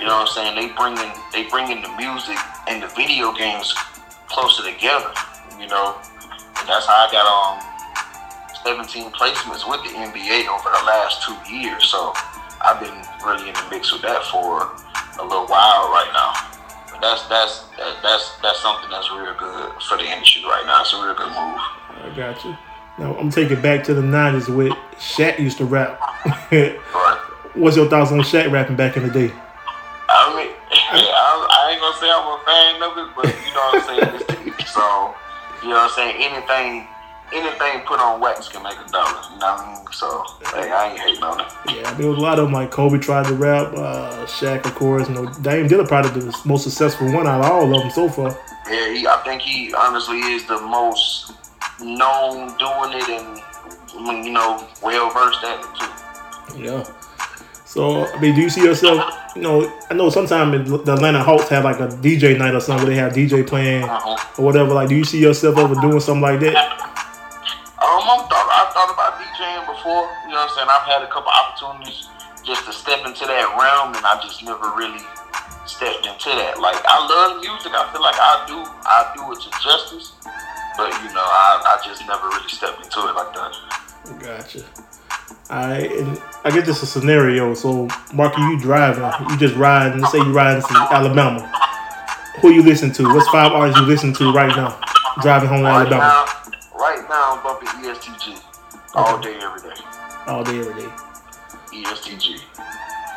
You 0.00 0.08
know 0.08 0.24
what 0.24 0.28
I'm 0.28 0.34
saying? 0.34 0.52
They 0.56 0.72
bringing 0.74 1.12
they 1.32 1.48
bringing 1.48 1.80
the 1.80 1.92
music 1.96 2.36
and 2.68 2.82
the 2.82 2.88
video 2.96 3.32
games 3.32 3.72
closer 4.28 4.64
together. 4.64 5.12
You 5.60 5.68
know, 5.68 5.96
and 6.58 6.64
that's 6.68 6.86
how 6.86 7.06
I 7.06 7.12
got 7.12 7.24
um 7.24 7.72
17 8.64 9.10
placements 9.12 9.68
with 9.68 9.82
the 9.82 9.90
NBA 9.96 10.46
over 10.46 10.68
the 10.70 10.84
last 10.86 11.22
two 11.24 11.36
years. 11.50 11.84
So 11.88 12.12
I've 12.62 12.80
been 12.80 12.94
really 13.26 13.48
in 13.48 13.54
the 13.54 13.66
mix 13.70 13.92
with 13.92 14.02
that 14.02 14.22
for 14.30 14.70
a 15.18 15.24
little 15.24 15.46
while 15.46 15.90
right 15.90 16.10
now. 16.12 16.51
That's 17.02 17.26
that's 17.26 17.64
that's 18.00 18.36
that's 18.40 18.62
something 18.62 18.88
that's 18.88 19.10
real 19.10 19.34
good 19.36 19.72
for 19.82 19.96
the 19.98 20.04
industry 20.04 20.44
right 20.44 20.62
now. 20.64 20.82
It's 20.82 20.94
a 20.94 21.02
real 21.02 21.14
good 21.14 21.26
move. 21.26 21.58
I 21.98 22.12
got 22.16 22.44
you. 22.44 22.56
Now 22.96 23.16
I'm 23.16 23.28
taking 23.28 23.58
it 23.58 23.62
back 23.62 23.82
to 23.84 23.94
the 23.94 24.02
'90s 24.02 24.48
with 24.54 24.72
Shaq 24.98 25.40
used 25.40 25.58
to 25.58 25.64
rap. 25.64 26.00
Right. 26.52 26.78
What's 27.54 27.76
your 27.76 27.88
thoughts 27.88 28.12
on 28.12 28.20
Shaq 28.20 28.52
rapping 28.52 28.76
back 28.76 28.96
in 28.96 29.02
the 29.02 29.10
day? 29.10 29.34
I 30.08 30.36
mean, 30.36 30.54
I, 30.70 31.74
I 31.74 31.92
say 31.98 32.08
I'm 32.08 32.22
a 32.22 32.38
fan 32.46 32.82
of 32.86 32.94
it, 32.96 33.08
but 33.16 33.26
you 33.26 33.52
know 33.52 33.66
what 33.66 33.82
I'm 33.82 34.22
saying. 34.22 34.54
So 34.72 35.14
you 35.62 35.68
know 35.68 35.82
what 35.82 35.90
I'm 35.90 35.96
saying. 35.98 36.16
Anything, 36.22 36.86
anything 37.32 37.80
put 37.86 38.00
on 38.00 38.20
wax 38.20 38.48
can 38.48 38.62
make 38.62 38.74
a 38.74 38.88
dollar. 38.90 39.08
You 39.32 39.38
know 39.38 39.46
what 39.46 39.60
I 39.60 39.74
mean? 39.74 39.86
So 39.92 40.24
hey, 40.54 40.70
I 40.70 40.90
ain't 40.90 41.00
hating 41.00 41.22
on 41.22 41.40
it. 41.40 41.46
Yeah, 41.74 41.92
there 41.94 42.08
was 42.08 42.18
a 42.18 42.20
lot 42.20 42.38
of 42.38 42.46
them. 42.46 42.52
Like 42.54 42.70
Kobe 42.70 42.98
tried 42.98 43.26
to 43.26 43.34
rap, 43.34 43.72
uh, 43.76 44.24
Shaq, 44.26 44.64
of 44.64 44.74
course. 44.74 45.08
You 45.08 45.14
know, 45.14 45.26
Dame 45.42 45.66
D.O.L.L.A. 45.68 45.88
probably 45.88 46.20
the 46.20 46.36
most 46.44 46.64
successful 46.64 47.12
one 47.12 47.26
out 47.26 47.40
of 47.44 47.50
all 47.50 47.64
of 47.74 47.80
them 47.82 47.90
so 47.90 48.08
far. 48.08 48.30
Yeah, 48.70 48.92
he, 48.94 49.06
I 49.06 49.20
think 49.24 49.42
he 49.42 49.72
honestly 49.74 50.18
is 50.18 50.46
the 50.46 50.60
most 50.60 51.32
known 51.80 52.56
doing 52.58 52.92
it 53.00 53.08
and 53.08 54.24
you 54.24 54.32
know 54.32 54.66
well 54.82 55.10
versed 55.10 55.42
at 55.44 55.60
it 55.60 56.54
too. 56.54 56.62
Yeah. 56.62 56.84
So 57.64 58.04
I 58.06 58.20
mean, 58.20 58.34
do 58.34 58.42
you 58.42 58.50
see 58.50 58.62
yourself? 58.62 59.02
You 59.34 59.42
know, 59.42 59.78
I 59.90 59.94
know 59.94 60.10
sometimes 60.10 60.68
the 60.70 60.92
Atlanta 60.92 61.22
Hawks 61.22 61.48
have 61.48 61.64
like 61.64 61.80
a 61.80 61.88
DJ 61.88 62.38
night 62.38 62.54
or 62.54 62.60
something 62.60 62.86
where 62.86 62.94
they 62.94 63.00
have 63.00 63.12
DJ 63.14 63.46
playing 63.46 63.84
Uh-huh. 63.84 64.16
or 64.38 64.44
whatever. 64.44 64.74
Like, 64.74 64.88
do 64.90 64.94
you 64.94 65.04
see 65.04 65.20
yourself 65.20 65.56
ever 65.56 65.74
doing 65.76 65.98
something 66.00 66.20
like 66.20 66.40
that? 66.40 66.81
I'm 68.02 68.26
thought, 68.26 68.48
I 68.50 68.62
thought 68.74 68.90
about 68.90 69.22
DJing 69.22 69.62
before. 69.70 70.10
You 70.26 70.34
know 70.34 70.42
what 70.42 70.50
I'm 70.50 70.56
saying? 70.58 70.70
I've 70.70 70.86
had 70.90 71.02
a 71.06 71.10
couple 71.10 71.30
opportunities 71.30 72.10
just 72.42 72.66
to 72.66 72.72
step 72.74 73.06
into 73.06 73.24
that 73.26 73.46
realm, 73.54 73.94
and 73.94 74.02
I 74.02 74.18
just 74.18 74.42
never 74.42 74.74
really 74.74 75.02
stepped 75.66 76.02
into 76.02 76.30
that. 76.34 76.58
Like, 76.58 76.82
I 76.82 76.98
love 77.06 77.38
music. 77.38 77.70
I 77.70 77.86
feel 77.94 78.02
like 78.02 78.18
I 78.18 78.42
do. 78.50 78.58
I 78.58 79.14
do 79.14 79.22
it 79.30 79.38
to 79.46 79.50
justice, 79.62 80.12
but 80.76 80.90
you 81.06 81.14
know, 81.14 81.22
I, 81.22 81.62
I 81.62 81.74
just 81.86 82.02
never 82.06 82.26
really 82.26 82.50
stepped 82.50 82.82
into 82.82 82.98
it 83.06 83.14
like 83.14 83.32
that. 83.38 83.52
Gotcha. 84.18 84.66
I 85.50 85.86
and 85.94 86.20
I 86.44 86.50
get 86.50 86.66
this 86.66 86.82
a 86.82 86.86
scenario. 86.86 87.54
So, 87.54 87.86
Marky, 88.14 88.40
you 88.42 88.58
driving, 88.58 89.04
you 89.30 89.36
just 89.38 89.54
riding. 89.54 90.00
Let's 90.00 90.12
say 90.12 90.18
you 90.18 90.32
riding 90.32 90.62
to 90.62 90.74
Alabama. 90.90 91.46
Who 92.40 92.50
you 92.50 92.62
listen 92.62 92.92
to? 92.94 93.04
What's 93.14 93.28
five 93.28 93.52
artists 93.52 93.80
you 93.80 93.86
listen 93.86 94.12
to 94.14 94.32
right 94.32 94.54
now? 94.56 94.80
Driving 95.20 95.48
home 95.48 95.58
to 95.58 95.64
Right 95.64 95.86
Alabama 95.86 96.24
now, 96.26 96.41
I'm 97.44 97.58
bumping 97.58 97.90
EST 97.90 98.20
Gee 98.20 98.36
all 98.94 99.18
day, 99.20 99.34
every 99.42 99.68
day. 99.68 99.76
all 100.26 100.44
day, 100.44 100.58
every 100.60 100.82
day. 100.82 100.90
EST 101.74 102.20
Gee. 102.20 102.38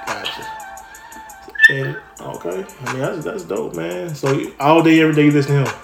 Gotcha. 0.08 0.48
And 1.70 1.98
okay, 2.22 2.66
I 2.86 2.94
mean 2.94 3.02
that's 3.02 3.24
that's 3.26 3.44
dope, 3.44 3.76
man. 3.76 4.14
So 4.16 4.52
all 4.60 4.82
day, 4.82 5.02
every 5.02 5.14
day, 5.14 5.26
you 5.26 5.32
listen 5.32 5.64
to 5.64 5.70
him. 5.70 5.78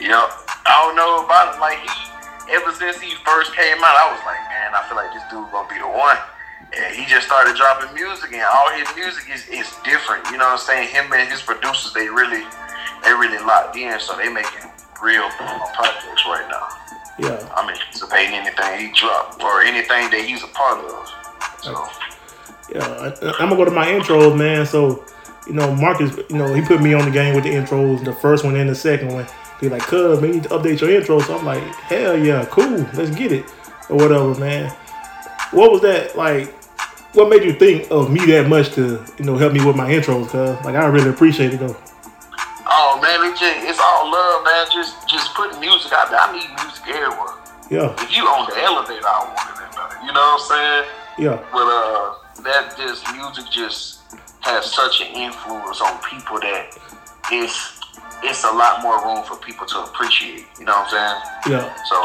Yep. 0.00 0.28
I 0.64 0.84
don't 0.84 0.96
know 0.96 1.24
about 1.24 1.56
it. 1.56 1.60
Like 1.60 1.78
he, 1.80 2.54
ever 2.54 2.72
since 2.72 3.00
he 3.00 3.14
first 3.24 3.54
came 3.54 3.78
out, 3.84 3.96
I 3.96 4.12
was 4.12 4.20
like, 4.24 4.40
man, 4.48 4.72
I 4.72 4.84
feel 4.88 4.96
like 4.96 5.12
this 5.12 5.24
dude 5.28 5.50
gonna 5.52 5.68
be 5.68 5.78
the 5.80 5.88
one. 5.88 6.16
And 6.76 6.94
he 6.94 7.04
just 7.04 7.26
started 7.26 7.56
dropping 7.56 7.92
music, 7.94 8.32
and 8.32 8.44
all 8.44 8.68
his 8.76 8.88
music 8.96 9.24
is, 9.32 9.48
is 9.48 9.68
different. 9.84 10.24
You 10.28 10.36
know 10.36 10.44
what 10.52 10.60
I'm 10.60 10.64
saying? 10.68 10.88
Him 10.88 11.12
and 11.12 11.28
his 11.28 11.40
producers, 11.40 11.92
they 11.92 12.08
really, 12.08 12.44
they 13.04 13.12
really 13.12 13.40
locked 13.44 13.76
in, 13.76 13.98
so 14.00 14.16
they 14.16 14.28
making 14.28 14.68
real 15.00 15.28
projects 15.72 16.24
right 16.28 16.44
now. 16.52 16.68
Yeah. 17.18 17.52
I'm 17.56 17.68
anticipating 17.68 18.34
anything 18.34 18.78
he 18.78 18.92
dropped 18.94 19.42
or 19.42 19.62
anything 19.62 20.10
that 20.10 20.24
he's 20.24 20.42
a 20.44 20.48
part 20.48 20.78
of. 20.84 21.08
So 21.62 21.72
Yeah, 22.72 22.86
I, 22.86 23.32
I'm 23.40 23.48
gonna 23.48 23.56
go 23.56 23.64
to 23.64 23.70
my 23.70 23.86
intros, 23.86 24.36
man. 24.36 24.66
So, 24.66 25.04
you 25.46 25.54
know, 25.54 25.74
Marcus, 25.74 26.16
you 26.28 26.36
know, 26.36 26.52
he 26.54 26.60
put 26.62 26.80
me 26.80 26.94
on 26.94 27.04
the 27.06 27.10
game 27.10 27.34
with 27.34 27.44
the 27.44 27.50
intros, 27.50 28.04
the 28.04 28.12
first 28.12 28.44
one 28.44 28.56
and 28.56 28.68
the 28.70 28.74
second 28.74 29.12
one. 29.12 29.26
He 29.60 29.68
like, 29.68 29.82
cuz, 29.82 30.20
man, 30.20 30.30
you 30.30 30.34
need 30.36 30.44
to 30.44 30.50
update 30.50 30.80
your 30.80 30.90
intro. 30.90 31.18
So 31.20 31.36
I'm 31.38 31.44
like, 31.44 31.62
hell 31.74 32.16
yeah, 32.16 32.44
cool, 32.46 32.86
let's 32.94 33.10
get 33.10 33.32
it, 33.32 33.44
or 33.88 33.96
whatever, 33.96 34.34
man. 34.38 34.70
What 35.50 35.72
was 35.72 35.80
that 35.82 36.16
like? 36.16 36.54
What 37.14 37.30
made 37.30 37.42
you 37.42 37.54
think 37.54 37.90
of 37.90 38.12
me 38.12 38.24
that 38.26 38.48
much 38.48 38.72
to, 38.74 39.02
you 39.18 39.24
know, 39.24 39.36
help 39.36 39.54
me 39.54 39.64
with 39.64 39.74
my 39.74 39.90
intros? 39.90 40.28
Cuz, 40.28 40.64
like, 40.64 40.76
I 40.76 40.86
really 40.86 41.10
appreciate 41.10 41.54
it 41.54 41.58
though. 41.58 41.76
Man, 43.02 43.22
it 43.30 43.38
just, 43.38 43.58
it's 43.68 43.78
all 43.80 44.10
love, 44.10 44.44
man. 44.44 44.66
Just 44.72 45.08
just 45.08 45.34
putting 45.34 45.60
music 45.60 45.92
out 45.92 46.10
there. 46.10 46.20
I 46.20 46.32
need 46.32 46.48
music 46.62 46.82
everywhere. 46.88 47.34
Yeah, 47.70 47.92
If 48.02 48.16
you 48.16 48.24
on 48.24 48.48
the 48.48 48.56
elevator, 48.64 49.04
I 49.04 49.28
want 49.28 49.60
it 49.60 49.70
there. 49.76 50.06
You 50.06 50.12
know 50.12 50.24
what 50.24 50.40
I'm 50.40 50.48
saying? 50.48 50.84
yeah, 51.18 51.36
But 51.52 51.68
uh, 51.68 52.42
that 52.48 52.74
just 52.80 53.04
music 53.12 53.44
just 53.52 54.00
has 54.40 54.64
such 54.72 55.02
an 55.02 55.12
influence 55.14 55.80
on 55.82 56.00
people 56.08 56.40
that 56.40 56.72
it's 57.30 57.78
it's 58.24 58.42
a 58.44 58.50
lot 58.50 58.82
more 58.82 58.98
room 59.04 59.22
for 59.24 59.36
people 59.36 59.66
to 59.66 59.78
appreciate. 59.84 60.46
You 60.58 60.64
know 60.64 60.72
what 60.80 60.88
I'm 60.94 61.44
saying? 61.44 61.60
yeah, 61.60 61.74
So, 61.92 61.96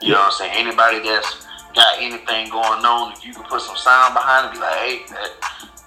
you 0.00 0.12
know 0.14 0.20
what 0.22 0.26
I'm 0.26 0.32
saying? 0.32 0.52
Anybody 0.54 1.00
that's 1.02 1.46
got 1.74 1.98
anything 2.00 2.48
going 2.48 2.84
on, 2.86 3.12
if 3.12 3.26
you 3.26 3.34
can 3.34 3.42
put 3.44 3.60
some 3.60 3.76
sound 3.76 4.14
behind 4.14 4.48
it, 4.48 4.52
be 4.54 4.58
like, 4.60 4.78
hey, 4.78 5.00
that 5.10 5.30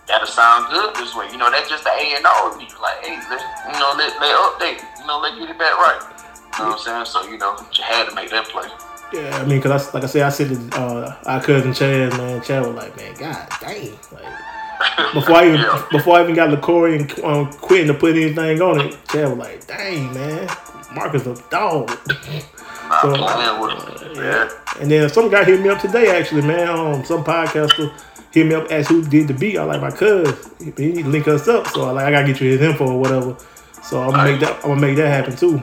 that'll 0.07 0.27
sound 0.27 0.67
good 0.71 0.95
this 0.95 1.15
way. 1.15 1.27
You 1.31 1.37
know, 1.37 1.49
that's 1.51 1.69
just 1.69 1.83
the 1.83 1.89
A 1.91 2.15
and 2.17 2.25
R. 2.25 2.57
Be 2.57 2.65
like, 2.81 2.99
hey, 3.03 3.17
let, 3.29 3.41
you 3.67 3.79
know, 3.79 3.93
let 3.97 4.11
they 4.19 4.31
update. 4.31 4.79
You 4.99 5.07
know, 5.07 5.19
let 5.19 5.37
get 5.39 5.49
it 5.49 5.57
back 5.57 5.75
right. 5.77 5.99
You 6.59 6.63
know 6.65 6.69
what 6.71 6.87
I'm 6.87 7.05
saying? 7.05 7.05
So, 7.05 7.29
you 7.31 7.37
know, 7.37 7.55
you 7.73 7.83
had 7.83 8.09
to 8.09 8.15
make 8.15 8.29
that 8.29 8.45
play. 8.47 8.67
yeah. 9.13 9.35
I 9.37 9.45
mean, 9.45 9.61
cause 9.61 9.71
I, 9.89 9.93
like 9.93 10.03
I 10.03 10.07
said, 10.07 10.21
I 10.23 10.29
said 10.29 10.49
to 10.49 10.79
uh, 10.79 11.17
our 11.25 11.41
cousin 11.41 11.71
Chaz, 11.71 12.15
man. 12.17 12.41
Chaz 12.41 12.65
was 12.65 12.75
like, 12.75 12.95
man, 12.97 13.13
god 13.15 13.47
dang, 13.59 13.91
like. 14.11 14.25
Before 15.13 15.35
I 15.37 15.47
even 15.47 15.59
Yeah. 15.61 15.85
before 15.91 16.17
I 16.17 16.23
even 16.23 16.35
got 16.35 16.49
LaCory 16.49 16.99
and 16.99 17.23
um, 17.23 17.51
Quentin 17.53 17.87
to 17.87 17.93
put 17.93 18.15
anything 18.15 18.61
on 18.61 18.81
it, 18.81 18.97
Chad 19.07 19.29
was 19.29 19.37
like, 19.37 19.65
"Dang 19.65 20.13
man, 20.13 20.49
Marcus 20.93 21.25
a 21.25 21.35
dog." 21.49 21.87
Not 22.89 23.01
So, 23.01 23.15
playing 23.15 23.61
with 23.61 23.99
them. 24.01 24.15
Yeah. 24.15 24.49
and 24.81 24.91
then 24.91 25.07
some 25.09 25.29
guy 25.29 25.43
hit 25.45 25.61
me 25.61 25.69
up 25.69 25.79
today, 25.79 26.19
actually, 26.19 26.41
man. 26.41 26.67
Um, 26.67 27.05
some 27.05 27.23
podcaster 27.23 27.93
hit 28.33 28.47
me 28.47 28.55
up, 28.55 28.71
ask 28.71 28.89
who 28.89 29.03
did 29.03 29.27
the 29.27 29.33
beat. 29.33 29.57
I 29.57 29.63
like 29.63 29.81
my 29.81 29.91
cuz. 29.91 30.49
He 30.59 30.71
he 30.75 30.91
need 30.91 31.03
to 31.03 31.09
link 31.09 31.27
us 31.27 31.47
up, 31.47 31.67
so 31.67 31.85
I 31.85 31.91
like 31.91 32.05
I 32.05 32.11
gotta 32.11 32.27
get 32.27 32.41
you 32.41 32.51
his 32.51 32.61
info 32.61 32.87
or 32.87 32.99
whatever. 32.99 33.37
So 33.83 34.01
I'm 34.01 34.11
gonna 34.11 34.31
make 34.31 34.39
that. 34.41 34.55
I'm 34.63 34.69
gonna 34.69 34.81
make 34.81 34.97
that 34.97 35.09
happen 35.09 35.35
too. 35.35 35.61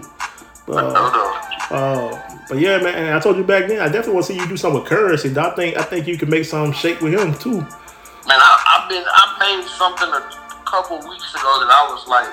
But, 0.66 0.92
no. 0.92 1.76
uh, 1.76 2.36
but 2.48 2.58
yeah, 2.58 2.78
man. 2.78 2.94
And 2.94 3.14
I 3.14 3.18
told 3.18 3.36
you 3.36 3.44
back 3.44 3.66
then, 3.66 3.80
I 3.80 3.86
definitely 3.86 4.14
want 4.14 4.26
to 4.26 4.32
see 4.32 4.38
you 4.38 4.46
do 4.46 4.56
something 4.56 4.80
with 4.80 4.88
Curren$y. 4.88 5.42
I 5.42 5.50
think 5.50 5.76
I 5.76 5.82
think 5.82 6.06
you 6.06 6.16
can 6.16 6.30
make 6.30 6.44
some 6.44 6.72
shake 6.72 7.00
with 7.00 7.12
him 7.12 7.34
too. 7.34 7.58
Man, 7.58 8.38
I, 8.38 8.78
I've 8.78 8.88
been 8.88 9.02
I 9.04 9.24
made 9.40 9.66
something 9.66 10.08
a 10.08 10.22
couple 10.64 10.98
weeks 10.98 11.34
ago 11.34 11.50
that 11.58 11.70
I 11.74 11.90
was 11.90 12.06
like, 12.06 12.30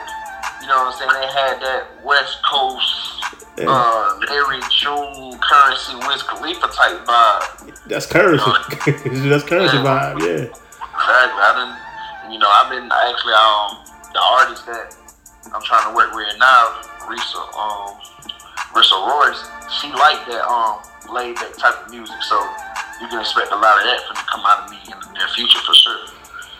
you 0.62 0.68
know 0.68 0.86
what 0.86 0.94
I'm 0.94 1.00
saying? 1.00 1.10
They 1.18 1.28
had 1.34 1.62
that 1.62 2.06
West 2.06 2.38
Coast 2.46 3.17
Yeah. 3.58 3.66
uh 3.70 4.20
Larry 4.30 4.62
June 4.70 5.40
Curren$y 5.42 6.08
Wiz 6.08 6.22
Khalifa 6.24 6.68
type 6.68 7.06
vibe. 7.06 7.88
That's 7.88 8.06
Curren$y. 8.06 9.30
That's 9.30 9.44
Curren$y 9.44 9.82
vibe. 9.82 10.20
Yeah. 10.22 10.46
Exactly. 10.46 11.42
I 11.42 11.52
didn't 11.58 11.88
you 12.32 12.40
know, 12.40 12.50
I've 12.50 12.70
been 12.70 12.90
actually 12.92 13.34
um 13.34 13.82
the 14.14 14.20
artist 14.20 14.66
that 14.68 14.96
I'm 15.54 15.64
trying 15.64 15.90
to 15.90 15.96
work 15.96 16.14
with 16.14 16.28
now, 16.40 16.82
Risa 17.08 17.42
um 17.56 17.96
Risa 18.76 18.98
Royce, 19.08 19.42
she 19.80 19.88
liked 19.92 20.28
that 20.28 20.44
um 20.46 20.80
laid 21.14 21.36
back 21.36 21.56
type 21.58 21.86
of 21.86 21.90
music, 21.92 22.22
so 22.24 22.36
you 23.02 23.08
can 23.08 23.20
expect 23.20 23.52
a 23.52 23.56
lot 23.56 23.78
of 23.80 23.84
that 23.86 24.00
from 24.08 24.16
to 24.18 24.24
come 24.30 24.42
out 24.46 24.66
of 24.66 24.72
me 24.72 24.78
in 24.86 25.00
the 25.00 25.08
near 25.14 25.28
future 25.34 25.60
for 25.66 25.74
sure. 25.74 25.98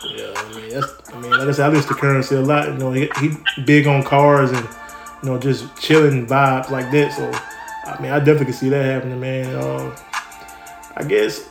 Yeah, 0.06 0.32
I 0.34 0.54
mean, 0.54 0.68
that's, 0.70 0.92
I 1.12 1.20
mean, 1.20 1.30
like 1.32 1.48
I 1.48 1.52
said, 1.52 1.66
I 1.66 1.72
listen 1.72 1.94
to 1.94 2.00
Curren$y 2.00 2.36
a 2.36 2.40
lot. 2.40 2.68
You 2.68 2.74
know, 2.74 2.92
he, 2.92 3.10
he 3.20 3.62
big 3.62 3.86
on 3.86 4.02
cars 4.04 4.50
and 4.52 4.66
you 5.22 5.28
know 5.28 5.38
just 5.38 5.76
chilling 5.76 6.26
vibes 6.26 6.70
like 6.70 6.90
that. 6.92 7.12
So, 7.12 7.30
I 7.90 8.00
mean, 8.00 8.12
I 8.12 8.18
definitely 8.18 8.46
can 8.46 8.54
see 8.54 8.68
that 8.70 8.84
happening, 8.84 9.20
man. 9.20 9.54
Uh, 9.54 9.96
I 10.96 11.04
guess, 11.04 11.48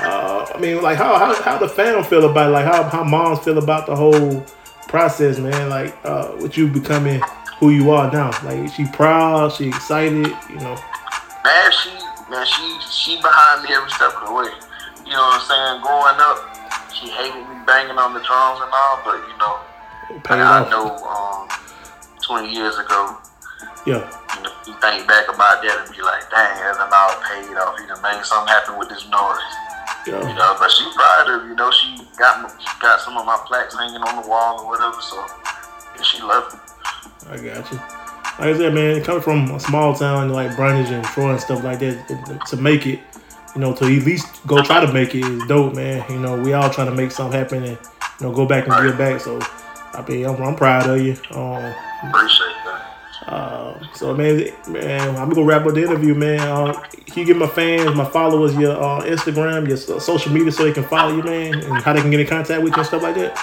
uh, 0.00 0.46
I 0.54 0.58
mean, 0.60 0.82
like 0.82 0.96
how 0.96 1.18
how 1.18 1.34
how 1.42 1.58
the 1.58 1.68
fam 1.68 2.04
feel 2.04 2.30
about 2.30 2.48
it? 2.48 2.52
Like 2.52 2.64
how 2.64 2.84
how 2.84 3.04
moms 3.04 3.40
feel 3.40 3.58
about 3.58 3.86
the 3.86 3.96
whole 3.96 4.44
process, 4.88 5.38
man. 5.38 5.68
Like 5.68 5.96
uh, 6.04 6.36
with 6.40 6.56
you 6.56 6.68
becoming 6.68 7.20
who 7.58 7.70
you 7.70 7.90
are 7.90 8.10
now. 8.12 8.30
Like 8.44 8.72
she 8.72 8.86
proud, 8.86 9.52
she 9.52 9.68
excited, 9.68 10.26
you 10.48 10.60
know. 10.60 10.76
Man, 11.44 11.72
she 11.72 11.90
man, 12.30 12.46
she 12.46 12.80
she 12.90 13.16
behind 13.20 13.62
me 13.64 13.74
every 13.74 13.90
step 13.90 14.14
of 14.22 14.28
the 14.28 14.34
way. 14.34 14.50
You 15.04 15.12
know 15.12 15.22
what 15.22 15.40
I'm 15.40 15.48
saying? 15.48 15.82
Growing 15.82 16.20
up, 16.20 16.92
she 16.92 17.08
hated 17.08 17.48
me 17.48 17.64
banging 17.66 17.98
on 17.98 18.14
the 18.14 18.20
drums 18.20 18.60
and 18.62 18.70
all, 18.72 19.00
but 19.04 19.16
you 19.26 19.36
know, 19.38 19.58
Paid 20.24 20.40
I 20.40 20.68
know 20.70 20.96
um, 21.04 21.48
20 22.28 22.52
years 22.52 22.76
ago, 22.76 23.16
Yeah, 23.88 24.04
you 24.04 24.42
know, 24.44 24.52
you 24.68 24.74
think 24.84 25.08
back 25.08 25.26
about 25.32 25.64
that 25.64 25.76
and 25.80 25.90
be 25.96 26.04
like, 26.04 26.28
dang, 26.28 26.60
done 26.76 26.92
all 26.92 27.16
paid 27.24 27.56
off. 27.56 27.80
He 27.80 27.88
done 27.88 28.04
made 28.04 28.20
something 28.22 28.52
happen 28.52 28.76
with 28.78 28.92
this 28.92 29.08
noise. 29.08 29.48
You 30.06 30.12
yeah, 30.12 30.36
know, 30.36 30.56
but 30.60 30.70
she 30.70 30.84
proud 30.94 31.28
of, 31.32 31.48
you 31.48 31.56
know, 31.56 31.72
she 31.72 31.96
got 32.20 32.44
she 32.60 32.68
got 32.80 33.00
some 33.00 33.16
of 33.16 33.24
my 33.24 33.40
plaques 33.48 33.74
hanging 33.74 34.04
on 34.04 34.22
the 34.22 34.28
wall 34.28 34.60
or 34.60 34.76
whatever, 34.76 35.00
so 35.00 35.24
she 36.04 36.22
loved 36.22 36.54
it. 36.54 36.60
I 37.28 37.36
got 37.36 37.64
you. 37.72 37.78
Like 38.38 38.54
I 38.54 38.56
said, 38.56 38.74
man, 38.74 39.02
coming 39.02 39.22
from 39.22 39.50
a 39.50 39.60
small 39.60 39.94
town 39.94 40.30
like 40.30 40.52
Brundidge 40.52 40.92
and 40.92 41.04
Troy 41.04 41.32
and 41.32 41.40
stuff 41.40 41.64
like 41.64 41.80
that, 41.80 42.46
to 42.48 42.56
make 42.56 42.86
it, 42.86 43.00
you 43.54 43.60
know, 43.60 43.74
to 43.74 43.84
at 43.84 44.04
least 44.04 44.46
go 44.46 44.62
try 44.62 44.84
to 44.84 44.92
make 44.92 45.14
it 45.14 45.24
is 45.24 45.42
dope, 45.48 45.74
man. 45.74 46.04
You 46.08 46.20
know, 46.20 46.40
we 46.40 46.52
all 46.52 46.70
trying 46.70 46.88
to 46.88 46.94
make 46.94 47.10
something 47.10 47.36
happen 47.36 47.64
and 47.64 47.78
you 48.20 48.26
know 48.26 48.32
go 48.32 48.46
back 48.46 48.68
and 48.68 48.86
give 48.86 48.96
back. 48.96 49.20
So, 49.20 49.40
I 49.94 50.04
mean, 50.08 50.26
I'm, 50.26 50.40
I'm 50.42 50.54
proud 50.54 50.88
of 50.88 51.00
you. 51.00 51.12
Um, 51.30 51.74
Appreciate 52.08 52.54
that. 52.64 52.94
uh, 53.26 53.92
so 53.94 54.14
man, 54.14 54.44
man, 54.68 55.16
I'm 55.16 55.30
gonna 55.30 55.44
wrap 55.44 55.66
up 55.66 55.74
the 55.74 55.82
interview, 55.82 56.14
man. 56.14 56.40
Uh, 56.40 56.72
can 57.06 57.18
you 57.20 57.24
give 57.24 57.36
my 57.36 57.46
fans, 57.46 57.96
my 57.96 58.04
followers, 58.04 58.54
your 58.56 58.72
uh, 58.72 59.02
Instagram, 59.02 59.66
your 59.68 59.76
so- 59.76 59.98
social 59.98 60.32
media, 60.32 60.52
so 60.52 60.64
they 60.64 60.72
can 60.72 60.84
follow 60.84 61.14
you, 61.16 61.22
man, 61.22 61.54
and 61.54 61.82
how 61.82 61.92
they 61.92 62.00
can 62.00 62.10
get 62.10 62.20
in 62.20 62.26
contact 62.26 62.62
with 62.62 62.72
you 62.72 62.78
and 62.78 62.86
stuff 62.86 63.02
like 63.02 63.14
that? 63.16 63.36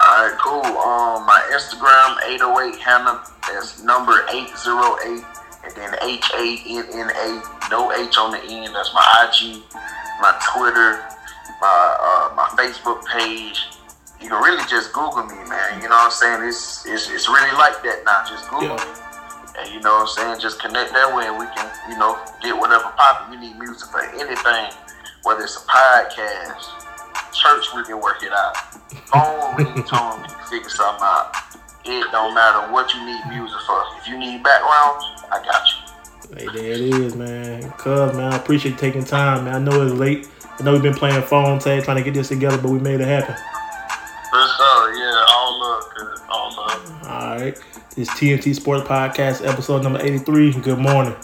All 0.00 0.28
right, 0.28 0.36
cool. 0.38 0.64
Um, 0.64 1.26
my 1.26 1.40
Instagram 1.52 2.18
808 2.34 2.80
Hanna. 2.80 3.22
That's 3.52 3.82
number 3.82 4.26
808 4.32 5.24
and 5.66 5.74
then 5.76 5.94
H 6.02 6.30
A 6.34 6.62
N 6.68 6.84
N 6.92 7.10
A, 7.10 7.42
no 7.70 7.92
H 7.92 8.16
on 8.18 8.30
the 8.32 8.42
end. 8.42 8.74
That's 8.74 8.92
my 8.94 9.02
IG, 9.30 9.62
my 10.20 10.32
Twitter, 10.52 11.02
my 11.60 11.96
uh, 12.00 12.34
my 12.34 12.44
Facebook 12.56 13.04
page. 13.06 13.66
You 14.20 14.28
can 14.28 14.42
really 14.42 14.64
just 14.68 14.92
Google 14.92 15.24
me, 15.24 15.36
man. 15.48 15.80
You 15.82 15.88
know 15.88 15.96
what 15.96 16.10
I'm 16.10 16.10
saying? 16.10 16.48
It's 16.48 16.86
it's, 16.86 17.10
it's 17.10 17.28
really 17.28 17.52
like 17.56 17.82
that 17.84 18.02
now. 18.04 18.24
Just 18.28 18.48
Google 18.50 18.76
Yeah. 18.76 18.84
me. 18.84 19.02
And 19.58 19.72
you 19.72 19.80
know 19.80 20.04
what 20.04 20.08
I'm 20.08 20.08
saying? 20.08 20.40
Just 20.40 20.60
connect 20.60 20.92
that 20.92 21.14
way 21.16 21.26
and 21.26 21.38
we 21.38 21.46
can, 21.56 21.64
you 21.88 21.96
know, 21.98 22.18
get 22.42 22.52
whatever 22.56 22.92
popping. 22.96 23.32
You 23.34 23.40
need 23.40 23.58
music 23.58 23.88
for 23.88 24.00
anything, 24.02 24.68
whether 25.22 25.44
it's 25.44 25.56
a 25.56 25.64
podcast, 25.64 26.60
church, 27.32 27.64
we 27.74 27.82
can 27.84 28.00
work 28.00 28.22
it 28.22 28.32
out. 28.32 28.56
Phone 29.08 29.56
ringtone, 29.56 30.20
we 30.22 30.28
can 30.28 30.44
figure 30.50 30.68
something 30.68 31.00
out. 31.02 31.32
It 31.86 32.04
don't 32.12 32.34
matter 32.34 32.70
what 32.72 32.92
you 32.92 33.00
need 33.06 33.20
music 33.32 33.56
for. 33.66 33.82
If 34.00 34.08
you 34.08 34.18
need 34.18 34.42
background, 34.42 35.00
I 35.32 35.40
got 35.44 35.64
you. 35.64 36.36
Hey, 36.36 36.46
there 36.52 36.72
it 36.72 36.80
is, 36.80 37.16
man. 37.16 37.70
Cuz, 37.78 38.12
man, 38.14 38.32
I 38.32 38.36
appreciate 38.36 38.72
you 38.72 38.76
taking 38.76 39.04
time, 39.04 39.44
man. 39.44 39.54
I 39.54 39.58
know 39.58 39.82
it's 39.86 39.94
late. 39.94 40.28
I 40.58 40.64
know 40.64 40.72
we've 40.72 40.82
been 40.82 40.94
playing 40.94 41.22
phone 41.22 41.60
tag, 41.60 41.84
trying 41.84 41.96
to 41.96 42.02
get 42.02 42.12
this 42.12 42.28
together, 42.28 42.58
but 42.58 42.70
we 42.70 42.78
made 42.78 43.00
it 43.00 43.06
happen. 43.08 43.36
For 44.30 44.46
sure, 44.56 44.94
yeah, 44.94 45.24
all 45.30 45.60
love, 45.60 45.84
all 46.28 46.56
love. 46.56 47.02
All 47.04 47.36
right. 47.38 47.58
This 47.94 48.10
TNT 48.10 48.54
Sports 48.54 48.86
Podcast, 48.88 49.46
episode 49.46 49.82
number 49.82 50.02
83. 50.02 50.52
Good 50.60 50.78
morning. 50.78 51.14